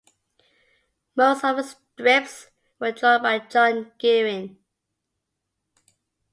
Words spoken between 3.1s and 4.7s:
by John Geering.